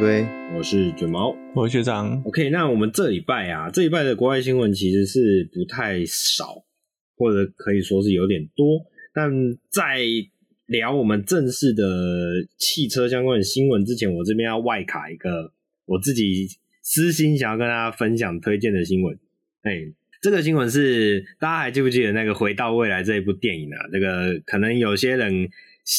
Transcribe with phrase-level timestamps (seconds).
[0.00, 0.26] 龟，
[0.56, 2.22] 我是卷毛，我是学长。
[2.24, 6.64] OK，那我们这礼拜啊，这礼拜的国外新闻其实是不太少，
[7.18, 8.80] 或者可以说是有点多。
[9.12, 9.30] 但
[9.68, 10.00] 在
[10.64, 11.84] 聊我们正式的
[12.56, 15.52] 汽车相关的新闻之前，我这边要外卡一个
[15.84, 16.48] 我自己
[16.80, 19.14] 私心想要跟大家分享推荐的新闻。
[19.64, 19.82] 哎，
[20.22, 23.86] 这个新闻是大家还记不记得那个《回到未来》这一部电影啊？
[23.92, 25.50] 这个可能有些人。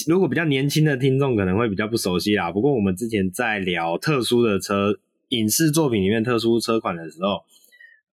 [0.08, 4.98] 如果比较年轻的听众可能会比较不熟悉啦，不过我们之前在聊特殊的车
[5.30, 7.44] 影视作品里面特殊车款的时候，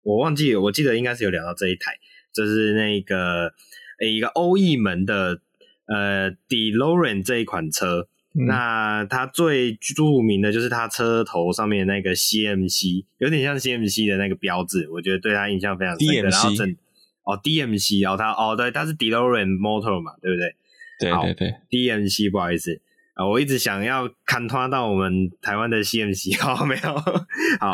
[0.04, 1.98] 我忘记，我记得应该是有聊到这一台，
[2.34, 3.54] 就是那个
[4.00, 5.40] 诶一个欧翼门的
[5.86, 16.30] 呃 DeLorean 这一款车，嗯、那它最著名的就是它车头上面那个 CMC，有点像 CMC 的那个标志，我觉得对它印象非常深刻。
[16.30, 16.76] 然后整
[17.24, 20.56] 哦 DMC，然后它哦对，它是 DeLorean Motor 嘛，对不对？
[21.02, 22.80] 对对对，DMC 不好意思
[23.14, 26.96] 啊，我一直想要看拖到我们台湾的 CMC， 好没有？
[27.60, 27.74] 好，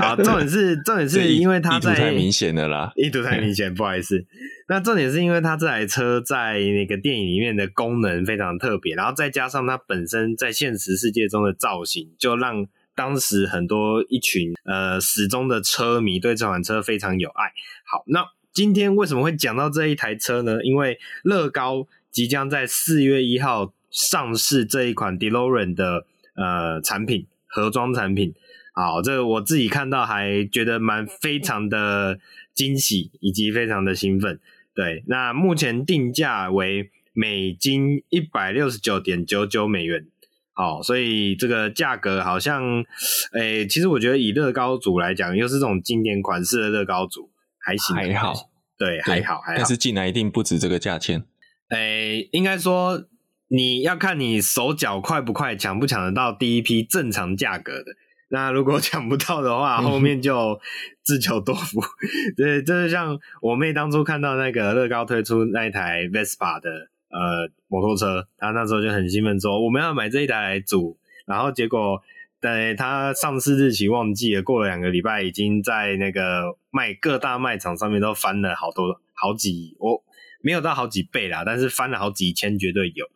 [0.00, 4.24] 好，重点是重点是因为它在太明显了啦，意图太明显，不好意思。
[4.68, 17.52] 那重点是因为它这台车在那个电影里面的功能非常特别，然后再加上它本身在现实世界中的造型，就让当时很多一群呃始终的车迷对这款车非常有爱。
[17.84, 20.64] 好，那今天为什么会讲到这一台车呢？
[20.64, 21.86] 因为乐高。
[22.12, 28.34] 即将在四月一号上市这一款 DeLorean 的呃产品盒装产品，
[28.74, 32.18] 好，这个我自己看到还觉得蛮非常的
[32.54, 34.38] 惊喜以及非常的兴奋。
[34.74, 40.06] 对，那目前定价为美金一百六十九点九九美元，
[40.54, 42.82] 好，所以这个价格好像，
[43.34, 51.24] 诶、欸，其实我觉得以乐高组来讲，又是这种经典款式的乐高组，还行，还好，对，还好，还好，但是进来一定不止这个价钱。
[51.72, 53.04] 诶、欸，应该说
[53.48, 57.94] 你要看你手脚快不快，抢不抢得到第一批正常价格的。
[58.28, 60.60] 那如果 抢不到的话，后面就
[61.02, 61.80] 自求多福。
[62.36, 66.70] 对，就是像我妹当初看到那个乐高推出那一台 Vespa 的
[67.08, 72.02] 呃摩托车，她那时候就很兴奋说我们要买这一台来组，然后结果
[72.38, 80.02] 对她上市日期忘记了，过了两个礼拜，已经在那个卖各大卖场上面都翻了好多好几我。
[80.42, 83.06] 没有到好几倍啦，但是翻了好几千绝对有。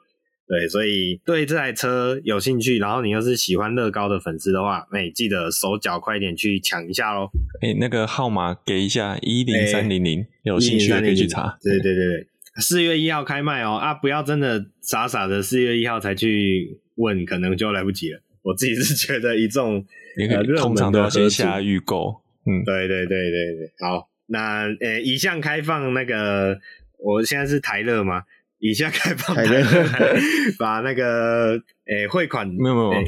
[0.48, 7.28] 对，所以对这台车有兴趣，然后你又是喜欢乐高的粉丝的话，那、欸、记得手脚快一点去抢一下喽。
[7.60, 11.59] 哎、欸，那个号码给一下一零三零零，有兴趣的可以去查。
[11.60, 12.26] 对对对对，
[12.62, 18.20] 四月一号开卖哦、喔、啊，不要真的傻傻的四月一号才去问，可能就来不及了。
[18.43, 19.84] 我自己是觉得一众
[20.31, 22.22] 呃，通常都要先下预购。
[22.47, 26.60] 嗯，对对对对对，好，那呃、欸，一项开放那个。
[26.99, 28.23] 我现在是台乐吗？
[28.59, 29.62] 以下开放台乐，
[30.59, 33.05] 把那个诶汇、欸、款没有没有，诶、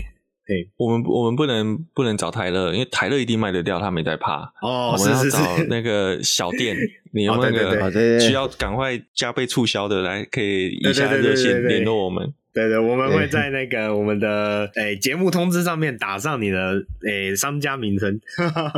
[0.48, 4.42] 欸，我们我们不能不能找台乐，因为台乐一定卖得掉，他没在怕。
[4.60, 12.34] 哦，我们要找那个小店， 是是是你有那个需要赶快加倍促销的，来可以以下热线联络我们。
[12.52, 18.20] 对对，我们会在那个我们的诶节目通知上面打上你的诶、欸、商家名称。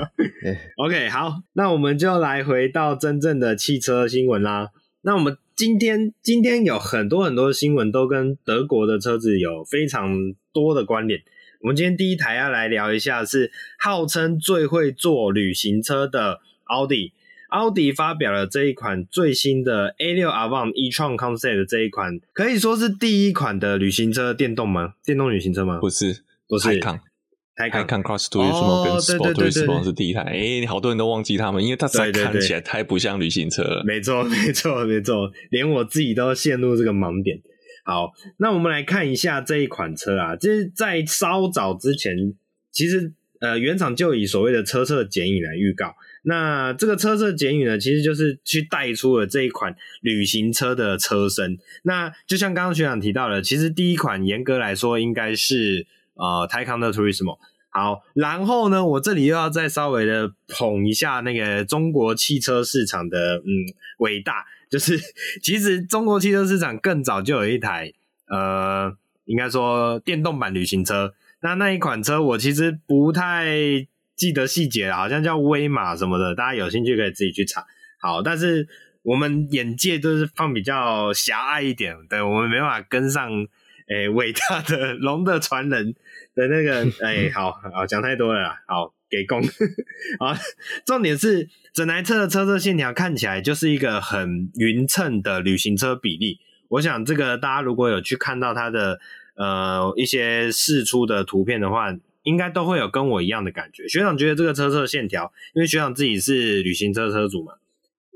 [0.76, 4.69] OK，好，那我们就来回到真正的汽车新闻啦。
[5.03, 11.22] 那我们今天今天有很多很多的新闻都跟德国的车子有非常多的关联。
[11.62, 17.12] 我们今天第一台要来聊一下是号称最会做旅行车的奥迪。
[17.49, 24.94] 奥迪发表了这一款最新的 A6 Avant e-tron Concept 的这一款，可以说是第一款的旅行车电动吗？
[25.05, 25.78] 电动旅行车吗？
[25.78, 26.81] 不是，不是。
[27.56, 33.83] Taycan Cross Turismo 跟 Sport Turismo 是第一台，哎、欸，好多人都忘记他们，因为它在看起来太不像旅行车了。
[33.84, 37.41] 没错， 没错，没错，连我自己都陷入这个盲点。
[37.84, 42.35] 好，那我们来看一下这一款车啊，就是在稍早之前，
[42.70, 45.94] 其实呃原厂就以所谓的车侧剪影来预告。
[46.23, 51.58] 那这个车侧剪影呢，其实就是去带出了这一款旅行车的车身。
[51.82, 55.87] 那就像刚刚学长提到的，其实第一款严格来说应该是
[56.20, 57.37] 呃 Taycan 的 tourism。
[57.72, 63.46] 好，然后呢，我这里又要再稍微的捧一下那个中国汽车市场的嗯
[63.99, 64.99] 伟大，就是
[65.40, 67.93] 其实中国汽车市场更早就有一台
[68.26, 68.93] 呃，
[69.25, 71.14] 应该说电动版旅行车。
[71.43, 73.46] 那那一款车我其实不太
[74.17, 77.64] 记得细节了，好像叫威马什么的，大家有兴趣可以自己去查。
[78.00, 78.69] 好，但是
[79.02, 83.31] 我们眼界都是放比较狭隘一点，对，我们没办法跟上
[83.90, 85.94] 诶伟大的龙的传人。
[86.32, 89.42] 的那个，哎、好好讲太多了啦，好给功，
[90.20, 90.38] 啊，
[90.87, 96.38] 重点是整台车的车侧线条看起来就是一个很匀称的旅行车比例。
[96.69, 99.00] 我想这个大家如果有去看到它的
[99.34, 101.88] 呃一些试出的图片的话，
[102.22, 103.88] 应该都会有跟我一样的感觉。
[103.88, 107.54] 学长觉得这个车侧线条，因为学长自己是旅行车车主嘛，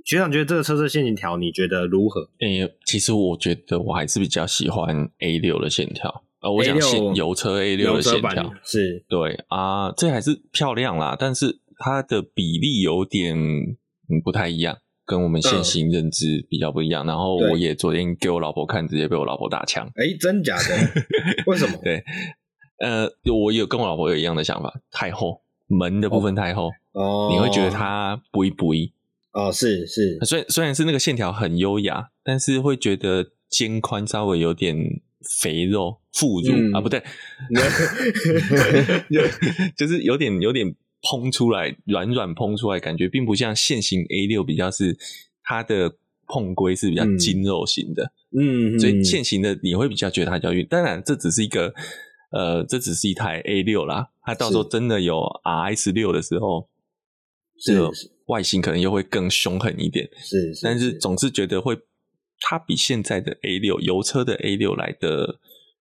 [0.05, 2.29] 学长觉得这个车侧线条你觉得如何？
[2.41, 6.25] 诶、欸，其实我觉得我还是比较喜欢 A 六的线条。
[6.41, 14.79] 呃，我讲现油车 A 六的线条是对啊，这还是漂亮啦，但是它的比例有点嗯不太一样。
[15.07, 19.87] 跟我们现行认知比较不一样，嗯、然后我也昨天给我老婆看，直接被我老婆打枪。
[19.97, 20.65] 哎，真假的？
[21.47, 21.79] 为什么？
[21.85, 22.03] 对，
[22.79, 28.93] 呃，我有跟我老婆有一样的想法，太厚，门的部分太厚，哦，你会觉得它不一不一。
[29.35, 34.77] 哦，是是，虽然虽然是那个线条很优雅，但是会觉得肩宽稍微有点
[35.43, 37.03] 肥肉副乳、嗯、啊，不对，
[39.11, 39.21] 就
[39.87, 40.75] 就是有点有点。
[41.07, 44.97] 膨出来，软软膨出来，感觉并不像现行 A 六比较是
[45.43, 45.97] 它的
[46.27, 50.67] 碰规是比较筋肉型的，嗯，所以现行的你会比较觉得它较硬。
[50.67, 51.75] 当然，这只是一个
[52.33, 56.71] 呃，这只是一台 A 六啦，它到时候真的有 RS 六的时候，
[57.63, 57.91] 这个
[58.27, 61.79] 外形可能又会更凶狠一点，是，是，但是总是觉得会
[62.41, 65.41] 它比现在的 A 六油车的 A 六来的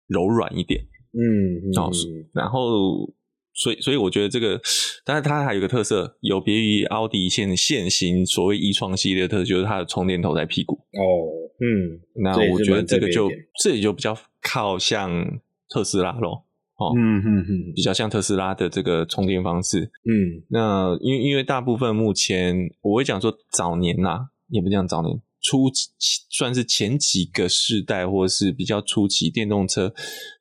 [0.07, 0.83] 柔软一点，
[1.13, 1.91] 嗯，嗯，哦，
[2.33, 3.15] 然后。
[3.57, 4.61] 所以，所以我觉得这个，
[5.05, 10.75] 但是它还有个特色，有别于奥迪现现行所谓 e-tron 系列的特色，就是它的充电头在屁股。
[10.75, 11.31] 哦，
[11.61, 13.31] 嗯，那我觉得这个就
[13.63, 16.44] 这里就比较靠向特斯拉咯。
[16.77, 19.91] 哦，嗯嗯嗯，比较像特斯拉的这个充电方式。
[20.05, 25.91] 嗯，那因为因为大部分目前我会讲说早年呐、啊，也不讲早年初期，
[26.31, 29.95] 算是前几个世代或是比较初期电动车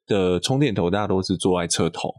[0.08, 2.10] 的充电头，大家都是坐在车头。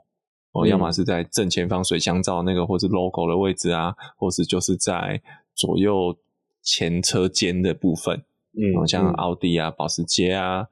[0.53, 5.21] 哦，要么是在正前方水箱罩那个，或是 logo 的位置啊，或是就是在
[5.57, 6.17] 左右
[6.63, 8.23] 前车间的部分。
[8.53, 10.65] 嗯，像奥迪啊、保时捷啊，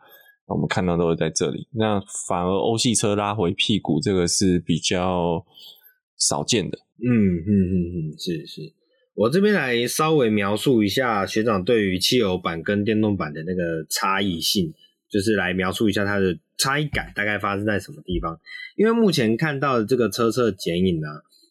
[0.46, 1.68] 我们看到都是在这里。
[1.72, 5.44] 那反而欧系车拉回屁股，这个是比较
[6.18, 6.78] 少见的。
[6.98, 8.72] 嗯嗯嗯嗯，是是。
[9.14, 14.72] 我这边来稍微描述一下学长对于汽油版跟电动版的那个差异性。
[15.10, 18.40] 就是来描述一下它的差异感大概发生在什么地方，
[18.76, 21.06] 因为目前看到的这个车侧剪影呢，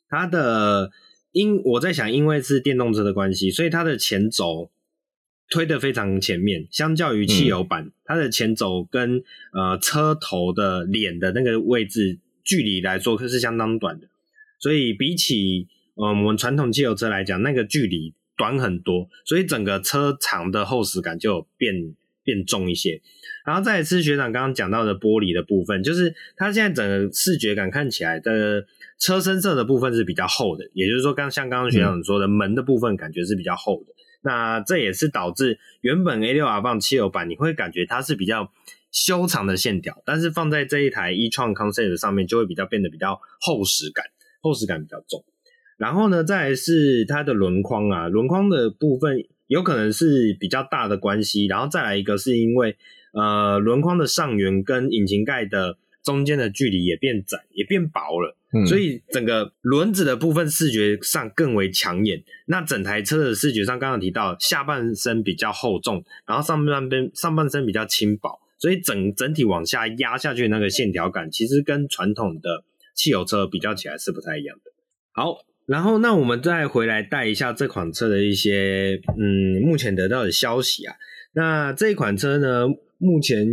[0.09, 0.89] 它的
[1.31, 4.71] 因我在想，因为是电动车的关系，所以它的前轴
[5.51, 9.21] 推得非常前面，相较于汽油版，嗯、它的前轴跟
[9.53, 14.07] 呃车头的脸的那个位置距离来说，可是相当短的，
[14.59, 23.01] 所以比起呃我们传统汽油车来讲，那个距离短很多，所以整个车长的厚实感就变变重一些。
[23.45, 28.65] 然后再一次学长刚刚讲到的玻璃的部分，就是它现在整个视觉感看起来的
[28.99, 33.93] 车身色的部分是比较厚的，也就是说，刚像刚刚学长说的门的部分感觉是比较厚的。
[34.21, 38.51] 那这也是导致原本 A6R 放汽油版你会感觉它是比较
[38.91, 44.05] 修长的线条，但是放在这一台 e-tron Concept 上面就会比较变得比较厚实感，
[44.41, 45.23] 厚实感比较重。
[45.77, 52.77] 然后呢，再来是它的轮框啊，轮框的部分有可能是比较大的关系，然后再来一个是因为。
[53.13, 62.23] 呃，轮框的上缘跟引擎盖的中间的距离也变窄，也变薄了，嗯，所以整个轮子的部分视觉上更为抢眼。
[62.47, 72.63] 那整台车的视觉上，刚刚提到下半身比较厚重，然后上半边上半身比较轻薄，所以整整体往下压下去那个线条感，其实跟传统的
[72.95, 74.71] 汽油车比较起来是不太一样的。
[75.11, 80.95] 好，然后那我们再回来带一下这款车的一些嗯，目前得到的消息啊。
[81.33, 83.45] 那这一款车呢，目前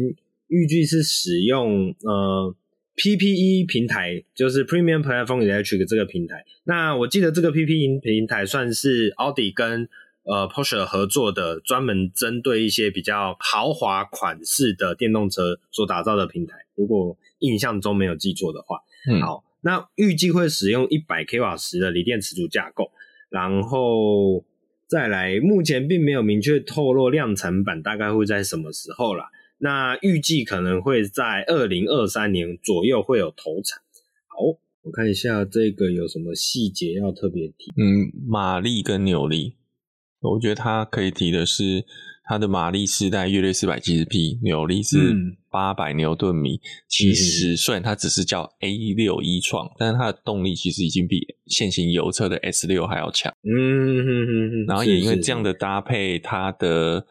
[0.49, 2.55] 预计是使用呃
[2.97, 6.45] PPE 平台，就是 Premium Platform Electric 这个平台。
[6.65, 9.89] 那我记得这个 PPE 平台算是奥迪跟
[10.25, 16.57] 呃 Porsche 合作的，专门针对一些比较豪华款式的电动车所打造的平台。
[16.75, 22.91] 如果印象中没有记错的话，嗯，好，那预计会使用一百 k 瓦时的锂电池组架构，
[23.31, 24.45] 然后
[24.87, 29.31] 再来，目前并没有明确透露量产版大概会在什么时候啦。
[29.59, 33.81] 那预计可能会在二零二三年左右会有投产。
[34.27, 37.73] 好，我看一下这个有什么细节要特别提。
[37.77, 39.57] 嗯，马力跟扭力，
[40.21, 41.85] 我觉得它可以提的是
[42.25, 44.97] 它的马力是在约略四百七十匹，扭力是
[45.51, 46.57] 八百牛顿米。
[46.57, 53.35] 嗯、其实虽然它只是叫 A 六 e-tron，但是它的动力其实已经比现行油车的 S 六还要强。
[53.43, 54.67] 嗯哼哼哼。
[54.67, 57.07] 然后也因为这样的搭配，它的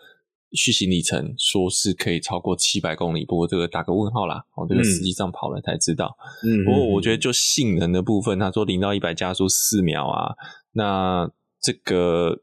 [0.57, 6.17] 续行里程说是可以超过七百公里，不过这个打个问号啦，哦，这个实际上跑了才知道。
[6.43, 10.35] 嗯，不过我觉得就性能的部分，他说零到一百加速四秒啊，
[10.73, 12.41] 那这个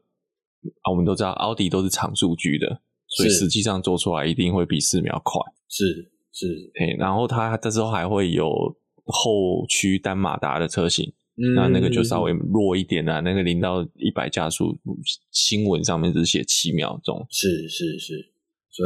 [0.81, 5.41] 啊，我们都知道奥迪都是长数据的，所以实际上做出来一定会比四秒快。
[5.69, 8.49] 是是，哎，然后它这时候还会有
[9.05, 14.77] 后驱单马达的车型，嗯、那那个就稍微弱一点啊，那个零到一百加速，
[15.31, 18.31] 新闻上面只写七秒钟，是是是。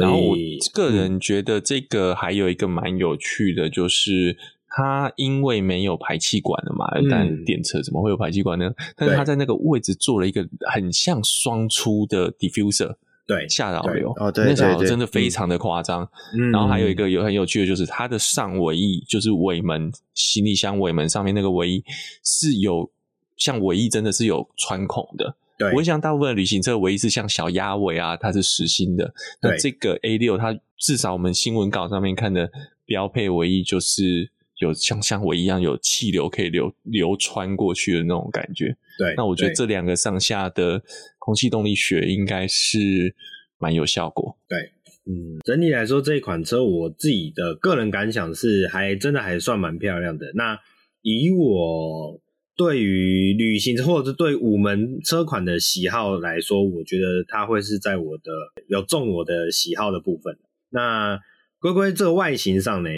[0.00, 0.36] 然后我
[0.72, 4.36] 个人觉得这个还有一个蛮有趣的，就是
[4.68, 8.66] 它因为没有排气管了嘛，但电车怎么会有排气管呢？
[8.68, 12.96] 嗯、但是它在那个位置做了一个很像双出的 diffuser。
[13.30, 16.02] 对，下导流哦，对，那下导流真的非常的夸张。
[16.36, 21.84] 嗯，然后还有一个有很有趣的，就是它的上尾翼，就是尾门行李箱尾门上面那个尾翼
[22.24, 22.90] 是有
[23.36, 25.36] 像尾翼真的是有穿孔的。
[25.56, 29.14] 对，不会像大部分的旅行车尾翼是像小鸭尾啊，它是实心的。
[29.40, 32.50] 那这个 A 六，它至少我们新闻稿上面看的
[32.84, 38.76] 标配尾翼就是有像像我一样有气流可以流流穿过去的那种感觉。
[38.96, 40.82] 对，那我觉得这两个上下的。
[41.22, 43.14] 空气动力学应该是
[43.58, 44.36] 蛮有效果。
[44.48, 44.58] 对，
[45.04, 50.32] 嗯，整体来说这一款车，我自己的个人感想是，还真的还算蛮漂亮的。
[50.34, 50.58] 那
[51.02, 52.20] 以我
[52.56, 58.32] 对于旅行车或者是对五门车款的喜好来说，我觉得它会是在我的
[58.66, 60.36] 有中我的喜好的部分。
[60.70, 61.20] 那
[61.60, 62.88] 龟龟这个外形上呢，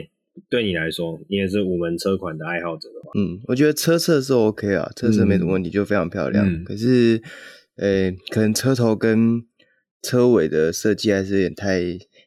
[0.49, 6.47] 对你来说，你也是五门车款的爱好者的话，嗯，我觉得车色是 OK 啊，车色没什么问题，嗯、就非常漂亮。
[6.47, 7.23] 嗯、可是。
[7.77, 9.43] 呃、欸，可能车头跟
[10.03, 11.81] 车尾的设计还是有点太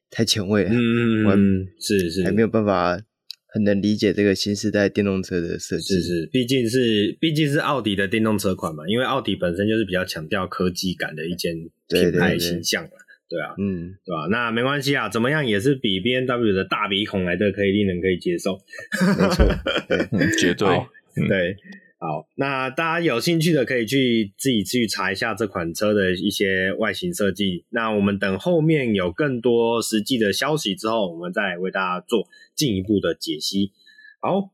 [0.09, 0.71] 太前卫了。
[0.71, 2.99] 嗯嗯，是是，还没有办法
[3.45, 5.93] 很能理解这个新时代电动车的设计。
[5.93, 11.55] 是是，毕竟是毕竟是奥迪的电动车款嘛，因为奥迪本身就是比较强调科技感的一间
[11.89, 12.89] 品牌形象嘛。
[12.89, 13.04] 对
[13.39, 14.27] 啊，嗯，对吧？
[14.29, 18.57] 那没关系啊，怎么样也是比 B N W 的大鼻孔来的可以令人可以接受。
[19.17, 19.45] 没错，
[19.89, 21.55] 对，绝对，嗯、对。
[21.97, 27.65] 好，那大家有兴趣的可以去自己去查一下这款车的一些外形设计。
[27.69, 33.71] 那我们等后面有更多实际的消息之后，我们再来为大家做进一步的解析。
[34.19, 34.51] 好，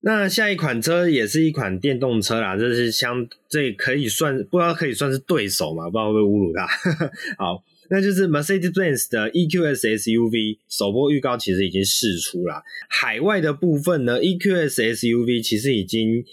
[0.00, 5.90] 那下一款车也是一款电动车啦，这是相这可以算不知道可以算是对手嘛？
[5.90, 6.66] 不知道会不会侮辱他？
[7.36, 16.24] 好，那就是 Mercedes-Benz 的 EQS SUV 首波预告其实已经释出了，海外的部分呢，EQS SUV 其实已经。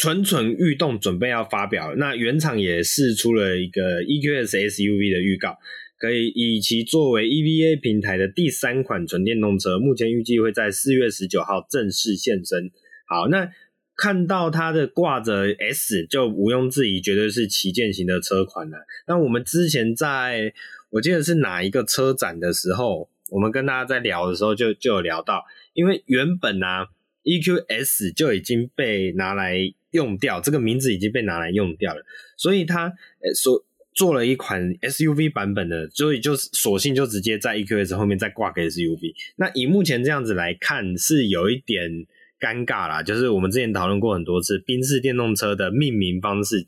[0.00, 1.92] 蠢蠢欲动，准备要发表。
[1.96, 5.58] 那原厂也释出了一个 EQS SUV 的预告，
[5.98, 12.70] 可以以其作为 EVA 平台的第三款纯电动车，目前预计会在四月十九号正式现身。
[13.08, 13.50] 好，那
[13.98, 18.78] 看到它的挂着 S，就毋庸置疑，绝对是旗舰型的车款了。
[19.06, 20.54] 那我们之前在
[20.88, 26.86] 我记得是哪一个车展的时候，我们跟大家在聊的时候就就有聊到，因为原本啊
[27.24, 29.74] EQS 就已经被拿来。
[29.92, 32.04] 用掉这个名字已经被拿来用掉了，
[32.36, 32.92] 所以它
[33.34, 33.64] 所
[33.94, 39.14] 做了一款 SUV 版本的，所以就索性就直接在 EQS 后面再挂个 SUV。
[39.36, 42.06] 那以目前这样子来看，是有一点
[42.40, 43.02] 尴尬啦。
[43.02, 46.66] 就是我们之前讨论过很多次，宾士电动车的命名方式，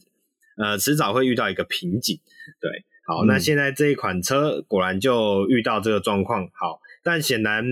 [0.56, 2.18] 呃，迟早会遇到一个瓶颈。
[2.60, 2.70] 对，
[3.06, 6.46] 好，嗯、那现在这一款车果然就遇到这个状况。
[6.52, 7.64] 好，但显然。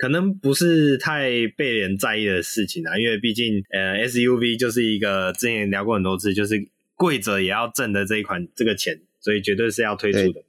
[0.00, 6.54] 可能不是太被人在意的事情啊，因为毕竟呃 SUV 就是一个之前聊过很多次，就是
[6.94, 10.42] 跪着也要挣的这一款这个钱，所以绝对是要推出的。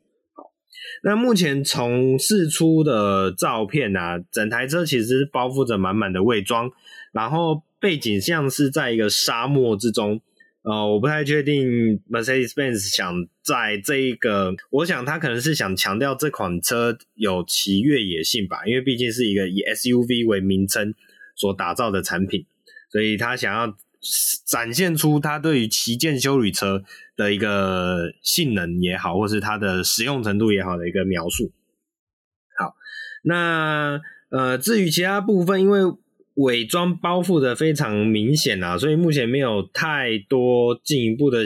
[1.03, 6.71] 那目前从释出的照片啊，整台车其实包覆着满满的伪装，
[7.11, 10.21] 然后背景像是在一个沙漠之中。
[10.63, 20.93] 呃，我不太确定 Mercedes-Benz 想在这一个，我想他可能是想强调这款车有其越野性吧，因为毕竟是一个以 SUV 为名称
[21.35, 22.45] 所打造的产品，
[22.91, 23.75] 所以他想要
[24.46, 26.84] 展现出他对于旗舰修理车
[27.15, 31.51] 的一个性能也好，或是它的实用程度也好的一个描述。
[32.58, 32.75] 好，
[33.24, 35.81] 那呃，至于其他部分，因为
[36.36, 41.46] 伪装包覆的非常明显啊，所以目前没有太多进一步的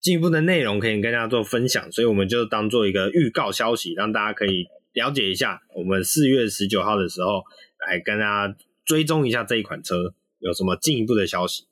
[0.00, 7.42] 进一步的内容可以跟大家做分享，所以我们就当做一个预告消息，让大家可以了解一下，我们四月十九号的时候
[7.86, 11.64] 来跟大家追踪一下这一款车有什么进一步的消息。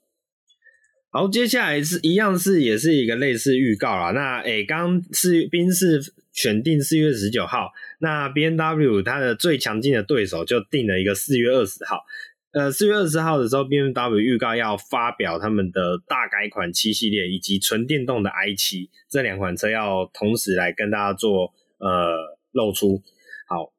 [1.09, 4.11] 好，接下来是一样是也是一个类似预告啦。
[4.11, 6.01] 那诶，刚是宾士
[6.33, 7.71] 选定四月十九号。
[7.99, 12.03] 那 BMW 它的最强劲的对手就定了一个四月二十号，
[12.51, 23.01] 呃，四月二十号的时候，BMW 预告要发表他们的大改款七系列以及纯电动的 i7 这两款车要同时来跟大家做呃露出。
[23.47, 23.71] 好，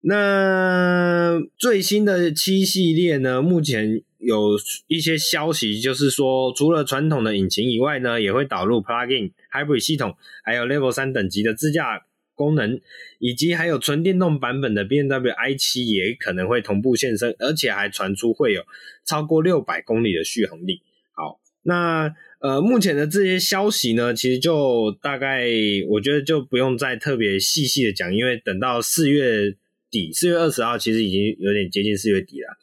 [0.00, 12.06] 那最新的七系列呢，目前有一些消息，就是说除了传统的引擎以外呢，也会导入 Plug-in Hybrid 系统，还有 Level 三等级的自驾。
[12.36, 12.80] 功能，
[13.18, 18.62] 以及还有纯电动版本的 BMW i7 也可能会同步现身，而且还传出会有
[19.04, 20.80] 超过六百公里的续航力。
[21.12, 25.50] 好，那呃，目前的这些消息呢，其实就大概
[25.90, 29.54] 我觉得就不用再特别细细的讲，因为等到四月
[29.90, 32.56] 底，四月二十号，其实已经有点接近四月底了。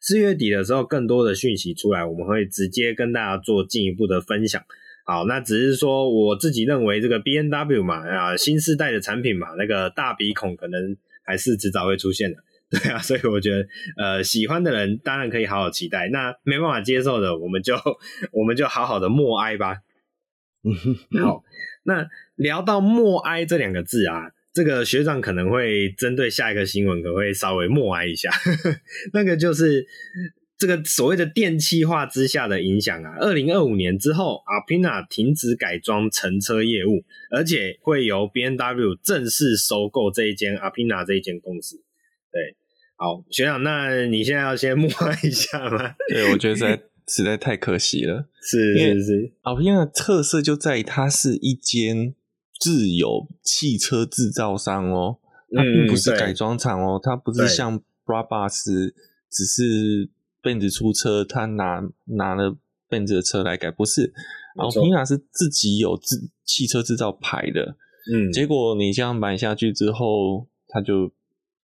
[0.00, 4.62] 四月底的时候，更多的讯息出来，我们会直接跟大家做进一步的分享。
[5.04, 12.38] 好，那只是说我自己认为这个 B N W 嘛，啊，新世代的产品嘛，那个大鼻孔可能还是迟早会出现的，
[12.70, 13.66] 对啊，所以我觉得，
[13.96, 17.74] 呃，喜欢的人当然可以好好期待，那没办法接受的，我们就
[18.32, 19.78] 我们就好好的默哀吧。
[20.62, 20.74] 嗯
[21.22, 21.42] 好，
[21.82, 24.30] 那聊到默哀这两个字啊。
[24.52, 28.30] 这个学长可能会针对下一个新闻，可能会稍微默哀一下。
[29.14, 29.86] 那个就是
[30.58, 33.16] 这个所谓的电气化之下的影响啊。
[33.20, 41.76] 二零二五年之后，Alpina 停止改装乘车业务，而且会由 B N W 正式收购这一间 Alpina 这一间公司。
[42.32, 42.56] 对，
[42.96, 45.94] 好，学长，那你现在要先默哀一下吗？
[46.08, 48.28] 对，我觉得实在 实在太可惜了。
[48.42, 52.16] 是是是，Alpina 的特色就在于它是一间。
[52.60, 55.18] 自有汽车制造商哦，
[55.50, 58.92] 它并不是改装厂哦，它不是像 Brabus
[59.30, 60.08] 只是
[60.42, 62.56] Benz 出车，他拿拿了
[62.88, 64.12] Benz 的车来改，不是，
[64.56, 67.76] 然后 Alpina 是自己有自汽车制造牌的，
[68.12, 71.10] 嗯，结果你这样买下去之后，它就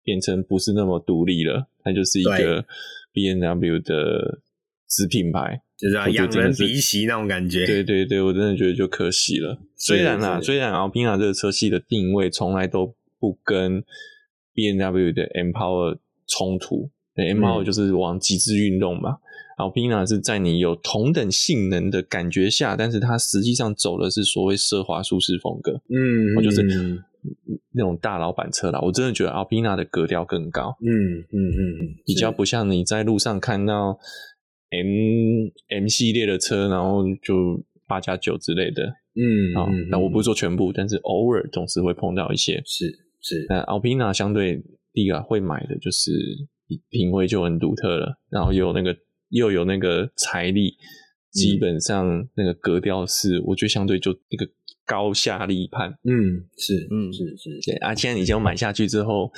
[0.02, 2.64] 变成不是那么独立了，它就是一个
[3.12, 4.40] BMW 的
[4.86, 5.62] 子品牌。
[5.78, 9.56] 就是仰人鼻息那种感觉，对对对，我真的觉得就可惜了。
[9.76, 13.84] 虽然啊，虽然 Alpina 这个车系的定位从来都不跟
[14.52, 19.18] B N W 的 M Power 冲突，嗯，M Power 就是往极致运动嘛，
[19.60, 26.60] 嗯，Alpina 是在你有同等性能的感觉下，但是它实际上走的是所谓奢华舒适风格，嗯，我就是
[27.70, 28.80] 那种大老板车啦。
[28.80, 34.00] 我真的觉得 Alpina 的格调更高，嗯嗯嗯，比较不像你在路上看到。
[34.70, 42.86] M M 系列的车，然后就八加九之类的，嗯，好，那我不是说全部，但是偶尔总是会碰到一些，是
[43.20, 43.46] 是。
[43.48, 46.12] 那 Alpina 相对第一个会买的就是
[46.90, 48.94] 品味就很独特了，然后又有那个
[49.30, 50.76] 又有那个财力，
[51.32, 54.46] 基本上那个格调是，我觉得相对就那个
[54.84, 57.58] 高下立判，嗯，是，嗯是是。
[57.64, 59.32] 对啊，现在你就买下去之后，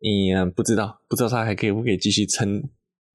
[0.00, 2.62] 你不知道不知道它还可以不可以继续撑。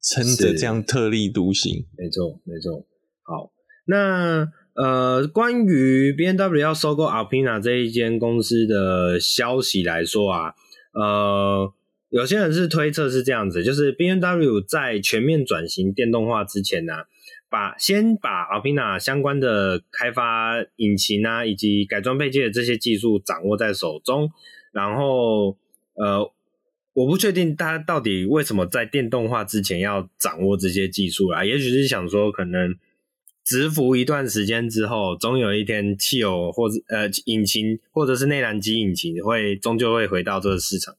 [0.02, 2.86] 撑着这样特立独行，没错没错。
[3.24, 3.52] 好，
[3.86, 10.54] 那呃，关于 B N W 要收购 Alpina 这一间公司的消息来说啊，
[10.94, 11.74] 呃，
[12.10, 17.06] 有些人是推测是这样子，就是 B N W 在全面转型电动化之前呢、啊，
[17.50, 24.30] 把先把 Alpina 相关的开发引擎啊，以及改装配件的这些技术掌握在手中，
[24.72, 25.58] 然后
[25.96, 26.32] 呃。
[26.98, 31.46] 我不确定他到底为什么在电动化之前要掌握这些技术啊？
[31.46, 32.76] 也许是想说，可能
[33.44, 40.96] 蛰伏一段时间之后，总有一天汽油或者呃引擎或者是内燃机引擎会终究会回到这个市场。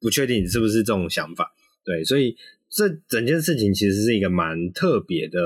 [0.00, 1.52] 不确定是不是这种想法？
[1.84, 2.34] 对，所以
[2.70, 5.38] 这整件事情其实是一个蛮特别的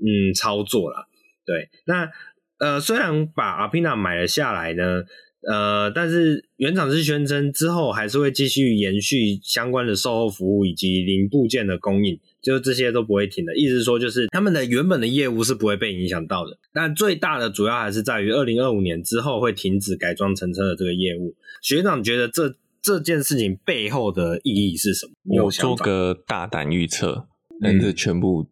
[0.00, 1.06] 嗯操作啦。
[1.46, 2.10] 对，那
[2.58, 5.04] 呃虽然把阿皮纳买了下来呢。
[5.50, 13.56] 呃，但是原厂是宣称之后还是会继续延续相关的售后服务以及零部件的供应，就是这些都不会停的。
[13.56, 16.56] 意思是说，就是他们的原本的业务是不会被影响到的。
[16.72, 21.34] 但最大的主要还是在于二零二五年之后会停止改装乘车的这个业务。
[21.60, 25.44] 学长觉得这这件事情背后的意义是什么？
[25.44, 27.26] 我做个大胆预测，
[27.60, 28.46] 但这全部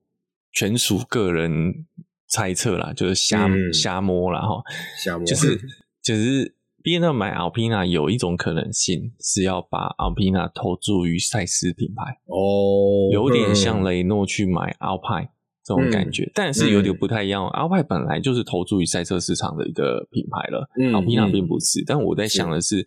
[0.52, 1.86] 全属个人
[2.26, 4.60] 猜测啦，就是瞎、嗯、瞎摸啦哈，
[4.98, 5.56] 瞎摸就是
[6.02, 6.52] 就是。
[6.82, 15.28] BMW 买 Alpina 有一种可能性是要把 Alpina 投注于赛事品牌哦，有点像雷诺去买 Alpine
[15.62, 17.44] 这种感觉，嗯、但是有点不太一样。
[17.44, 21.84] 嗯、Alpine 本来就是投注于赛车市场的一个品牌了，嗯，Alpina 并不是。
[21.86, 22.86] 但我在想的是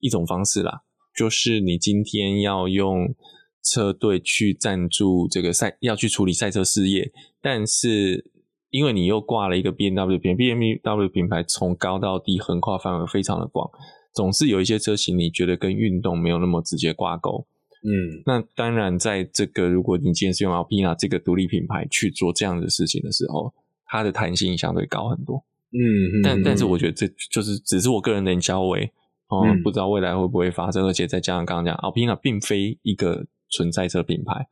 [0.00, 0.82] 一种方式啦，
[1.16, 3.14] 就是你今天要用
[3.62, 8.30] 车队去赞助这个赛，要去处理赛车事业，但是。
[8.70, 13.68] 因为你又挂了一个 BMW 品，BMW 品牌从高到低横跨范围非常的广，
[14.14, 17.46] 总是有一些车型你觉得跟运动没有那么直接挂钩。
[17.82, 23.52] 嗯，那当然，在这个如果你今天是用 Alpina 这个独立品牌去做这样的事情的时候，
[23.86, 25.44] 它的弹性相对高很多。
[25.72, 28.84] 嗯，但但是我觉得这就是只是我个人的交维
[29.28, 34.46] 哦，嗯、不知道未来会不会发生，而且再加上刚刚讲 Alpina 并非一个纯赛车品牌，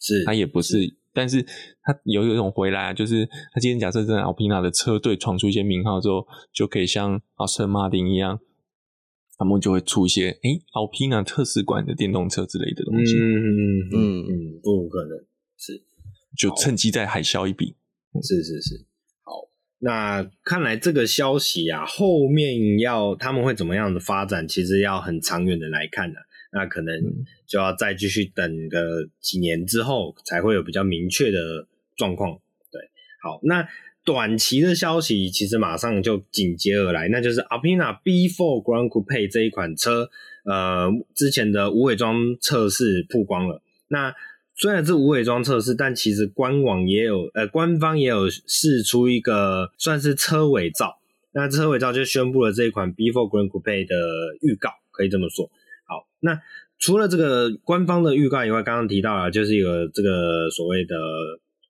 [0.00, 0.96] 是它也不是。
[1.12, 8.38] 但是他有有一种回来，就是他今天假设在 Alpina 的车队闯出一些名号之后，就可以像奥斯顿马丁一样，
[9.36, 13.14] 他们就会出一些哎，Alpina 特使馆的电动车之类的东西。
[13.16, 15.18] 嗯嗯嗯嗯，不可能
[15.56, 15.82] 是，
[16.36, 17.76] 就趁机再海销一笔。
[18.22, 18.86] 是是是，
[19.22, 19.32] 好，
[19.78, 26.27] 那看来这个消息啊，后面要他们会怎么样的发展，其实要很长远的来看呢、啊。
[26.52, 26.94] 那可能
[27.46, 32.38] 就要再继续等个几年之后，才会有比较明确的状况。
[32.70, 32.80] 对，
[33.22, 33.68] 好，那。
[34.04, 40.08] 短期的消息其实马上就紧接而来，那就是 Alpina B4 Grand Coupe 这一款车，
[40.46, 43.60] 呃，之前的无伪装测试曝光了。
[43.88, 44.14] 那
[44.54, 50.96] 虽然是无伪装测试，但其实官网也有，呃，官方也有试出一个算是车尾照。
[51.32, 53.94] 那车尾照就宣布了这一款 B4 Grand Coupe 的
[54.40, 55.50] 预告，可以这么说。
[55.88, 56.40] 好，那
[56.78, 60.94] 除了这个官方的预告以外，刚刚提到了就是有这个所谓的。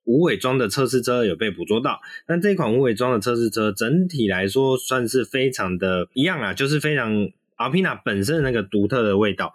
[0.05, 7.13] 无伪装的测试车有被捕捉到，那这款无伪装的测试车整体来说算是非常的一样啊，就是非常
[7.57, 9.53] Alpina 本身的那个独特的味道。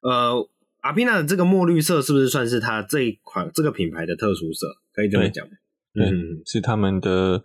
[0.00, 0.48] 呃
[0.80, 4.68] ，Alpina 的这个墨绿色是不是算是它这一款这个品牌的特殊色？
[4.94, 5.46] 可以这么讲？
[5.92, 7.42] 对，嗯，是他们的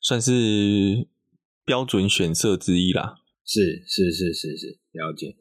[0.00, 0.32] 算是
[1.64, 3.14] 标准选色之一啦。
[3.44, 5.36] 是是是是是，了解。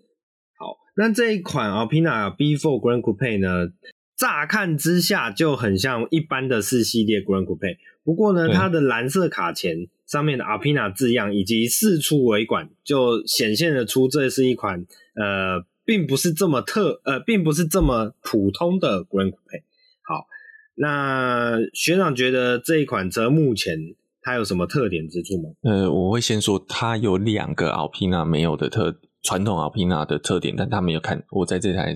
[0.91, 3.71] 好，那这一款 Alpina B4 Grand Coupe 呢？
[4.17, 19.63] 乍看之下就很像一般的四系列 Grand Coupe，不过呢，它的蓝色卡钳上面的 Alpina 字样以及四出尾管，就显现得出这是一款呃，并不是这么特呃，并不是这么普通的 Grand Coupe。
[20.03, 20.27] 好，
[20.75, 23.75] 那学长觉得这一款车目前
[24.21, 25.49] 它有什么特点之处吗？
[25.63, 31.95] 呃，我会先说它有两个 Alpina 没有的特传统 Alpina 的特点，但他没有看，我在这台。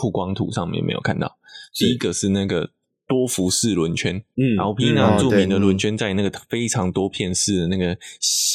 [0.00, 1.38] 曝光图上面没有看到，
[1.74, 2.70] 第一个是那个
[3.08, 7.98] 多辐式轮圈，嗯，Alpina 著名的轮圈在那个非常多片式的那个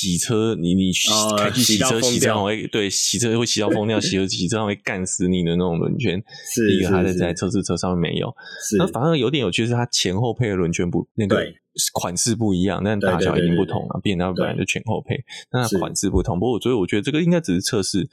[0.04, 0.92] 洗车，你你
[1.38, 6.22] 开去洗车洗车会对洗车会洗到疯掉，洗 车洗车会干死你的那种轮圈，
[6.54, 8.34] 是第一个还在在测试车上面没有，
[8.78, 11.44] 那反而有点有趣是它前后配的轮圈不那个。
[11.92, 14.00] 款式不一样，但大小一定不同啊。
[14.00, 15.16] BMW 本来就前后配，
[15.52, 16.40] 那款式不同。
[16.40, 18.08] 不过，所以我觉得这个应该只是测试，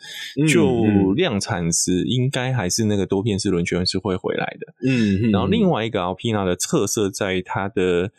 [0.48, 4.74] 就量产时应该还是那个多片式轮圈是会回来的。
[4.88, 8.10] 嗯，然后另外一个 Alpina 的特色在它的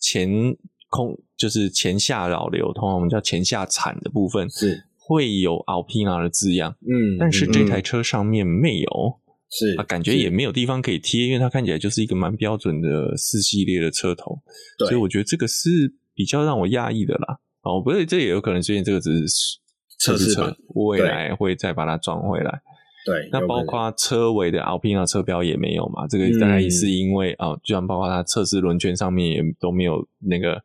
[0.00, 0.56] 前
[0.88, 6.76] 空，就是前下扰流，通常我们叫前下铲的部分是会有 Alpina 的字样。
[6.82, 9.20] 嗯，但是这台车上面没有。
[9.52, 14.38] 是啊，感觉也没有地方可以贴，因为它看起来就是一个蛮标准的四系列的车头，
[14.78, 17.40] 对，所以我觉得这个是比较让我讶异的啦。
[17.62, 19.58] 哦，不对，这也有可能是因为这个只是
[19.98, 22.60] 测试车，未来会再把它装回来。
[23.04, 26.06] 对，那包括车尾的 Alpina 车标也没有嘛？
[26.06, 30.62] 这个大概也是因为啊，就像包括它测试轮圈上面也都没有那个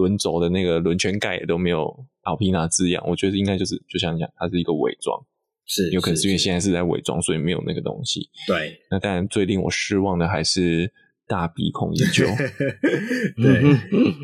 [0.00, 5.20] 轮轴的那个轮圈盖也都没有 Alpina 字样，我觉得应该就是就像讲，它是一个伪装。
[5.66, 8.28] 是，有可能是因为现在是在伪装，所以没有那个东西。
[8.46, 10.92] 对，那当然最令我失望的还是
[11.28, 12.26] 大鼻孔研究。
[13.40, 13.62] 对，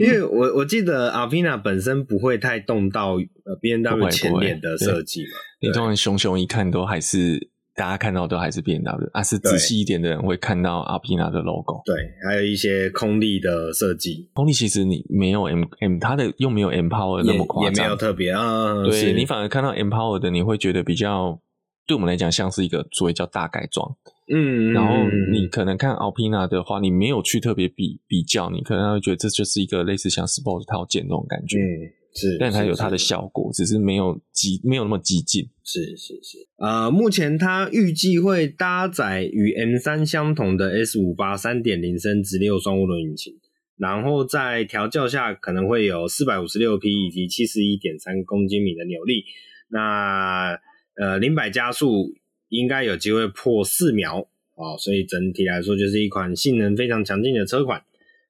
[0.01, 7.51] 因为我我记得 Alpina 本身不会太动到呃 BMW 前脸的设计嘛，你通常熊熊一看都还是。
[7.77, 11.83] 大家看到都还是 BMW，啊，是仔细一点的人会看到 Alpina 的 logo。
[11.85, 11.95] 对，
[12.27, 14.31] 还有一些空力的设计。
[14.33, 18.83] 空力其实你没有 M M，它的又没有 M Power 那么夸张，也没有特别啊。
[18.83, 21.39] 对，你反而看到 M Power 的，你会觉得比较，
[21.87, 23.95] 对我们来讲像是一个所谓叫大改装。
[24.35, 24.95] 嗯，然后
[25.31, 31.59] 你可能看 Alpina 的话，你没有去特别比比较，你可能会觉得这就是一个类似像 Sport 套件那种感觉。
[31.59, 31.93] 嗯。
[32.17, 35.47] 是，但它有它的效果，只是没有激，没有那么激进。
[35.63, 43.35] 是是是，呃，目前它预计会搭载与 M 三相同的 S 五八三点零升直六双涡轮引擎，
[43.77, 49.25] 然后在调教下可能会有四百五十六匹以及七十一点三公斤米的扭力。
[49.69, 50.59] 那
[50.95, 52.15] 呃，零百加速
[52.49, 54.21] 应该有机会破四秒
[54.55, 57.83] 哦，所以整体来说就是一款性能非常强劲的车款。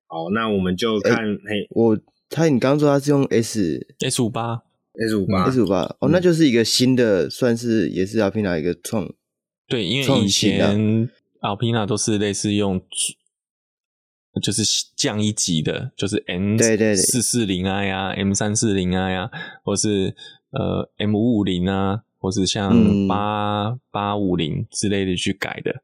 [0.09, 1.97] 好，那我们就看，欸、嘿，我。
[2.29, 4.63] 他，你刚刚说他是用 S S 五八。
[4.99, 5.45] S 五八。
[5.45, 5.97] S 五八。
[6.01, 9.13] 哦，那就是一个新的，算是也是 Alpina 一个创
[9.69, 11.09] 对，因为以前
[11.41, 12.81] Alpina 都是类似用
[14.43, 14.63] 就是
[14.95, 19.31] 降一级的，就是 M 对对四四零 I 啊，M 三四零 I 啊，
[19.65, 20.15] 或是
[20.51, 25.83] 呃 M 五五零啊，或是像八八五零之类的去改的。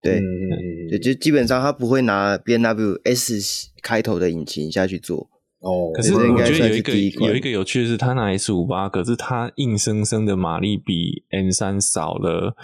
[0.00, 5.28] 对，嗯、就基本上他不会拿 B N W S 开头的引擎下去做。
[5.60, 12.56] 哦，可是我觉得有一个有一个有趣的是，他拿 S 五八，可是他硬生生的马力比 M 三少了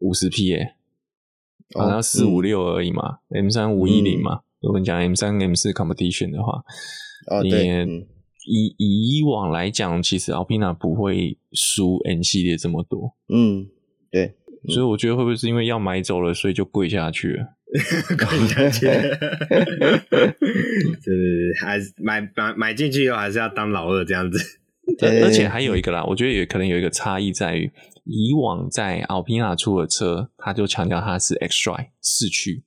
[0.00, 0.76] 五十匹耶，
[1.74, 4.40] 好像四五六而已嘛，M 三五一零嘛。
[4.60, 6.62] 如果你讲 M 三 M 四 competition 的话，
[7.30, 7.86] 哦，对，
[8.46, 13.14] 以以往来讲，其实 Alpina 不会输 N 系列这么多。
[13.28, 13.66] 嗯，
[14.10, 14.34] 对。
[14.68, 17.56] 所以我觉得会不会是因为要买走了，所以就跪下去了？
[17.74, 18.86] 跪下去，
[21.02, 24.38] 就是还是买买买进去以后，还是要当老二这样子。
[24.98, 27.72] 对，而且还有一个啦，我觉得也可能有一个差异在于，
[28.04, 32.62] 以往在 Alpina 出的车，它就强调它是 xDrive 四驱，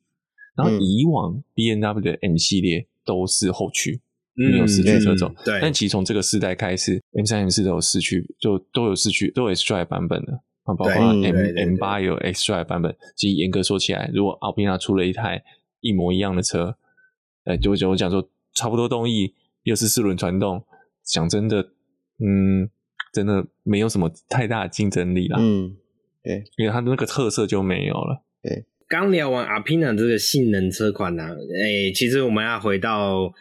[0.58, 4.02] 然后以往 B N W 的 M 系列都是后驱，
[4.36, 5.34] 嗯、没有四驱车种。
[5.46, 10.42] 对，但其实从这个世代开始，M 三、M 四都有四驱，就都有四驱，都有 xDrive 版本的。
[10.76, 15.44] 包括 M M 八有 xDrive 版本，其实严格说起来，如果 Alpina 出了一台
[15.80, 16.76] 一模一样的车，
[17.46, 20.66] 呃，就就我讲说差不多动力，又是四轮传动，
[21.04, 21.62] 讲真的，
[22.20, 22.70] 嗯，
[23.14, 25.38] 真的没有什么太大的竞争力啦。
[25.40, 25.78] 嗯，
[26.24, 28.24] 对，因为它的那个特色就没有了。
[28.42, 33.34] 对，刚聊完 Alpina 这个性能车款呢、啊，哎、欸，其实我们要回到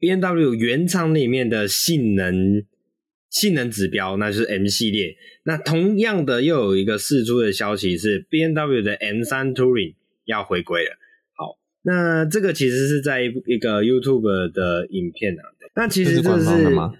[0.00, 2.64] BMW 原厂里面的性能。
[3.32, 5.16] 性能指标，那就是 M 系列。
[5.44, 9.94] 那同样的，又有一个释出的消息是 B N W 的 M 三 Touring
[10.26, 10.90] 要回归了。
[11.34, 15.42] 好，那这个其实是在一个 YouTube 的影片啊。
[15.74, 16.46] 那其实这是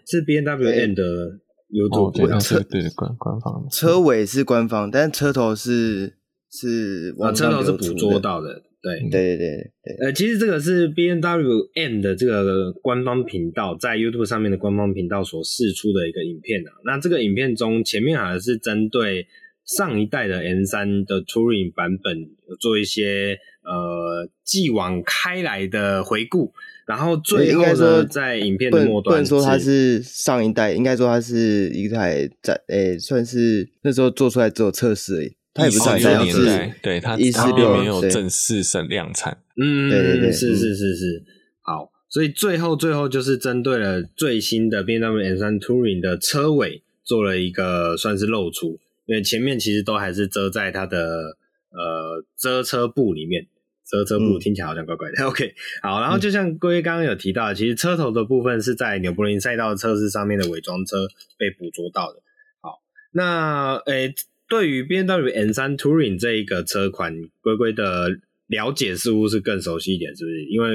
[0.07, 1.39] 是 BMW M 的
[1.71, 6.15] YouTube 的车，对官官方的车尾是官方，但车头是
[6.51, 8.63] 是啊，车头是捕捉到的。
[8.83, 16.71] 对对对对对，呃，其实这个是 BNWM 的这个官方频道在 YouTube 上面的官方频道所释出的一个影片啊。
[16.85, 19.29] 那这个影片中，前面好像是针对
[19.65, 26.53] 上一代的 N 三的 Touring 版本做一些呃继往开来的回顾，
[26.85, 35.37] 然后最后呢，在影片的末端，不能说它是上一代，应该说它是一台在诶，算是那时候做出来只有测试而已。
[35.55, 39.37] 它也不是在年代，是，对，它一四六没有正式生量产。
[39.63, 41.23] 嗯，对对对，是是是是。
[41.61, 51.37] 好，所以最后最后就是针对了最新的 BMW M3 Touring 的车尾做了一个算是露出，因为前面其实都还是遮在它的
[51.71, 53.47] 呃遮车布里面，
[53.87, 55.23] 遮车布听起来好像怪怪的。
[55.23, 60.97] 嗯、OK，好，然后就像各位刚刚有提到的，其实车头的部分是在纽柏林赛道测试上面的伪装车
[61.37, 62.23] 被捕捉到的。
[62.63, 62.81] 好，
[63.13, 64.09] 那诶。
[64.09, 64.15] 欸
[64.53, 67.11] 对于 BMW M3 Touring 这一个车款，
[67.41, 68.11] 龟龟的
[68.49, 70.45] 了解似乎是更熟悉一点，是不是？
[70.45, 70.69] 因为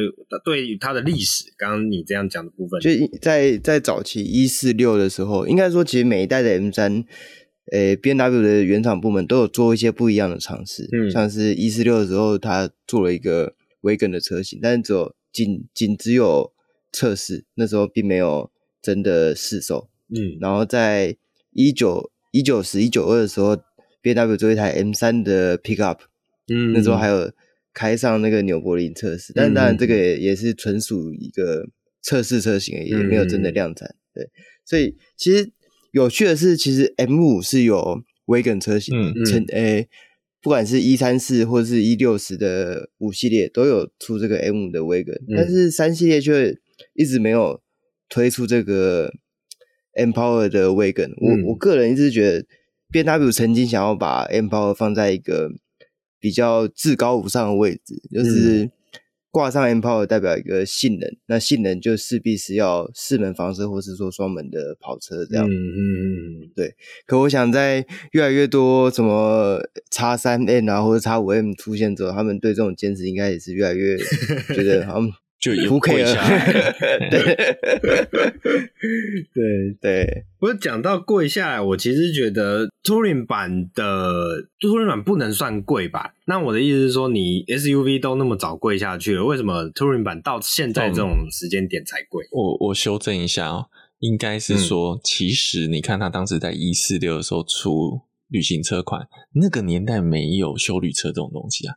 [0.44, 2.90] 对于它的历史，刚刚你这样讲的部分，就
[3.22, 7.06] 在在早期一四六的时候，应该说其实每一代的 M3，
[7.72, 16.52] 呃，B N W 的原厂部门都有做一些不一样的尝试，嗯，像是一四六的时候，它做了一个 Wagon 的车型，但是只有仅仅只有
[16.92, 18.50] 测试，那时候并没有
[18.82, 21.16] 真的试售，嗯，然后在
[21.52, 23.56] 一九一九十一九二的时候。
[24.14, 26.00] BMW 做一台 M 三的 Pickup，
[26.48, 27.32] 嗯，那时候还有
[27.74, 31.68] 开上那个纽柏林测试，嗯，但当然这个也也是纯属一个
[32.02, 33.96] 测试车型，也没有真的量产，嗯。
[34.14, 34.30] 对，
[34.66, 35.52] 所以其实
[35.92, 39.90] 有趣的是，其实 M 五是有 Wagon 车型，嗯成诶、欸，
[40.42, 46.58] 不管是一三四或者是一六十的五系列都有出这个 M5 的 Wagon，嗯，但是三系列却
[46.94, 47.62] 一直没有
[48.10, 49.14] 推出这个
[50.00, 51.44] Empower 的 Wagon，嗯。
[51.44, 52.46] 我我个人一直觉得。
[52.92, 55.50] BMW 曾经想要把 M Power 放在一个
[56.20, 58.72] 比较至高无上的位置，就是
[59.30, 65.46] 挂上 M Power 代表一个性能，那性能就势必是要四门房车或是说双门的跑车这样。
[65.46, 65.84] 嗯嗯
[66.42, 66.76] 嗯，对。
[67.06, 73.98] 可我想在越来越多什么叉三 N 啊或者叉五 M 出现之后，他们对这种坚持应该也是越来越
[74.56, 75.12] 觉得他 们。
[75.40, 76.74] 就不跪下来了，
[77.12, 77.36] 对
[79.34, 80.26] 对 对。
[80.40, 86.14] 不是讲到跪下来，我其实觉得 Touring 版的 Touring 版不能算贵吧？
[86.26, 92.26] 那我的意思是说，你 SUV 都那么早跪下去了，为什么 Touring 版到现在这种时间点才贵？
[92.32, 93.68] 我我修正一下哦，
[94.00, 101.76] 应该是说，嗯、其实你看他当时在一四六的时候出旅行车款，那个年代没有修旅车这种东西啊。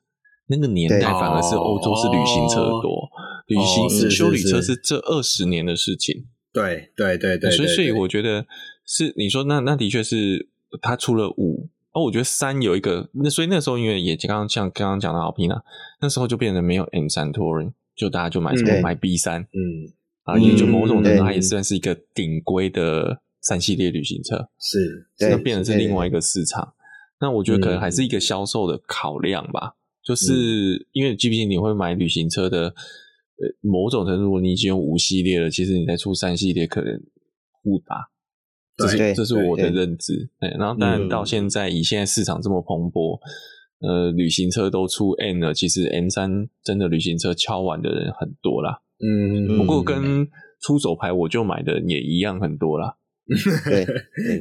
[0.52, 3.08] 那个年代反而是欧洲是旅行车多，哦、
[3.50, 6.24] 旅行是修旅车是这二十年的事情。
[6.52, 8.46] 对对对对，所以所以我觉得
[8.86, 10.48] 是你说那那的确是
[10.80, 15.60] 他出了五哦，我觉得三有一个那所以那时候因为也刚刚像刚刚讲的 Alpina，
[16.00, 26.74] 那时候就变成没有 M 三 Touring，就大家就买什么、嗯、买 B 三，嗯啊，也就某种程度它也算是一个顶规的三系列旅行车，是那变成是另外一个市场。
[27.20, 29.74] 那我觉得可能还是一个销售的考量吧。
[30.02, 32.74] 就是因为毕竟你会买旅行车的，
[33.40, 37.00] 呃，某种程度你已经用五系列了，其实你再出三系列可能
[37.62, 38.10] 互打，
[38.76, 40.28] 这是这是我的认知。
[40.38, 43.18] 对，然后当然到现在以现在市场这么蓬勃，
[43.80, 48.82] 呃，旅行车都出 M 了，其实 M 三真的旅行车敲完的人很多啦。
[48.98, 50.28] 嗯，不过跟
[50.60, 52.96] 出手牌我就买的也一样很多啦。
[53.64, 53.86] 对，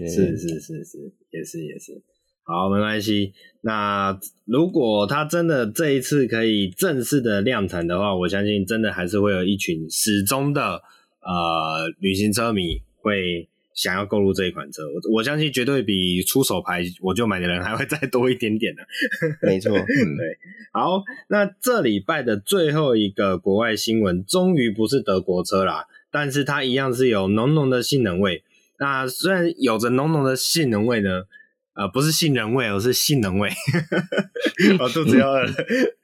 [0.10, 0.98] 是是是是，
[1.32, 2.04] 也是也是。
[2.50, 3.32] 好，没关系。
[3.62, 10.82] 那如果它真的这一次可以正式的量产的话，我相信真的还是会有一群始终的
[11.22, 14.82] 呃旅行车迷会想要购入这一款车。
[14.82, 18.82] 我我相信绝对比出手牌我就买的人还会再多一点点的。
[19.48, 20.38] 没错，嗯，对。
[20.74, 28.42] 好，那这礼拜的最后一个国外新闻，终于不是德国车啦，但是它一样是有浓浓的性能味。
[28.80, 31.26] 那虽然有着浓浓的性能味呢。
[31.80, 33.50] 呃，不是杏仁味，而是性能味。
[34.80, 35.54] 我肚子要饿了。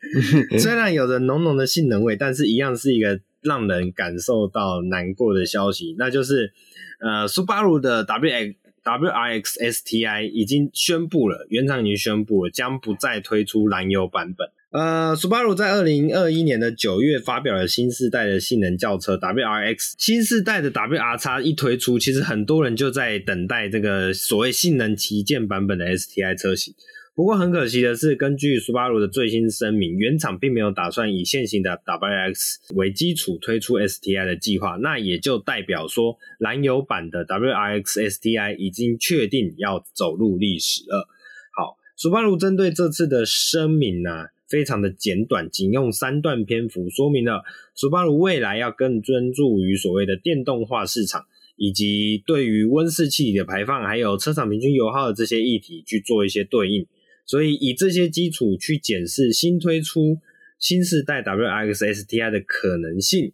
[0.57, 6.53] 虽然有着浓浓的杏仁味，但是一样是一个让人感受到难过的消息，那就是
[7.01, 14.47] 呃，Subaru 的 WX WRX STI 已经宣布了，原厂已经宣布了，将不再推出燃油版本。
[14.75, 26.73] 呃，Subaru 在二零二一年的九月发表了新世代的性能轿车 WRX，新世代的 WRX 一推出，其实很多人就在等待这个所谓性能旗舰版本的 STI 车型。
[27.15, 41.07] 不过很可惜的是，根据 Subaru 的最新声明，原厂并没有打算以现行的 WRX 为基础推出 STI 的计划，那也就代表说，燃油版的 WRX STI 已经确定要走入历史了。
[41.55, 44.25] 好，Subaru 针对这次的声明呢、啊？
[44.47, 47.43] 非常的简短，仅用三段篇幅说明了
[47.75, 56.85] Subaru 未来要更专注于所谓的电动化市场，以及对于温室气体的排放，还有车厂平均油耗的这些议题去做一些对应。
[57.25, 60.19] 所以以这些基础去检视新推出
[60.59, 63.33] 新世代 WXS TI 的可能性，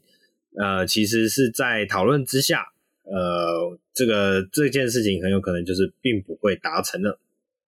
[0.58, 2.64] 呃，其实是在讨论之下，
[3.04, 7.20] 呃，这个这件事情很有可能就是并不会达成了。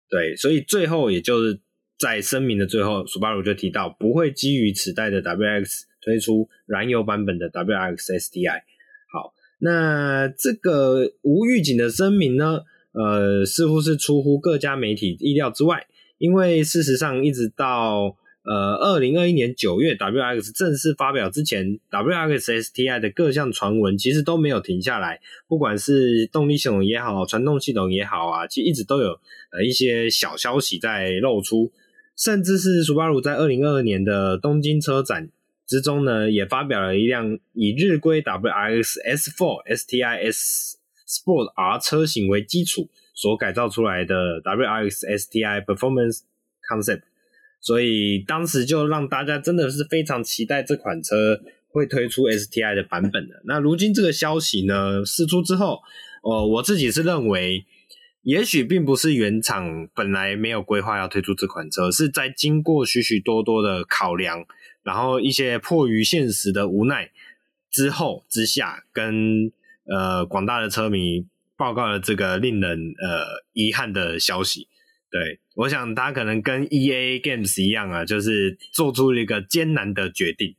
[0.10, 1.60] 对，所以最后也就是。
[2.00, 8.64] 在声明的最后，Subaru 就提到不会基于此代的 W X 推出燃油版本的 W X S T I。
[9.12, 15.88] 好，那这个无预警的声明呢，呃，似乎是出乎各家媒体意料之外，
[16.20, 29.20] 因为事实上一直到呃二零二一年九月 W X 正式发表之前，W X S T I 的各项传闻其实都没有停下来，不管是动力系统也好，传动系统也好啊，其实一直都有
[29.52, 31.72] 呃一些小消息在露出。
[32.18, 35.30] 甚至是 Subaru 在二零二二年的东京车展
[35.68, 40.78] 之中呢，也发表了一辆以日规 WRX S4 STI S
[41.08, 46.22] Sport R 车型为基础所改造出来的 WRX STI Performance
[46.68, 47.04] Concept，
[47.62, 53.42] 所以当时就让大家真的是非常期待这款车会推出 STI 的版本的。
[53.46, 55.82] 那如今这个消息呢释出之后，
[56.24, 57.64] 呃，我自己是认为。
[58.28, 64.46] 也许并不是原厂本来没有规划要推出这款车，是在经过许许多多的考量，
[64.84, 67.10] 然后一些迫于现实的无奈
[67.72, 69.50] 之后之下，跟
[69.86, 74.68] 呃广大的车迷报告了这个令人呃遗憾的消息。
[75.10, 80.54] 对，我想他可能跟 EA Games 一样啊，就是做出了一个艰难的决定。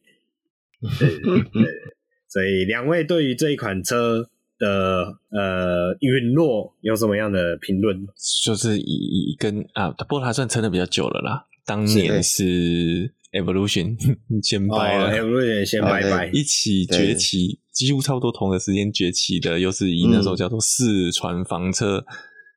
[0.98, 1.42] 对，对，
[2.28, 4.31] 所以两位对于这一款车。
[4.59, 7.97] 的呃陨落有什么样的评论？
[8.44, 11.47] 就是以跟啊，不过它算撑的比较久了啦。
[11.64, 13.97] 当年是 Evolution
[14.42, 22.05] 先拜了，Evolution 先拜拜，一起崛起，几乎差不多同个时间崛起的，又是以那时候叫做四船房车，